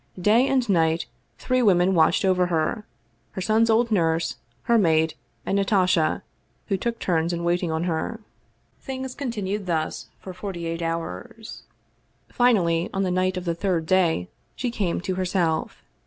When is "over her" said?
2.25-2.87